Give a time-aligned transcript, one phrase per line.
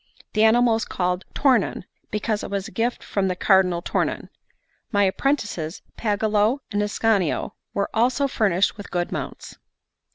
[0.33, 4.29] The animal was called Tornon, because it was a gift from the Cardinal Tornon.
[4.91, 9.57] My apprentices, Pagolo and Ascanio, were also furnished with good mounts.